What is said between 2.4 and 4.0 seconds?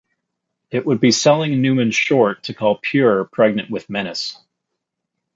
to call "Pure" pregnant with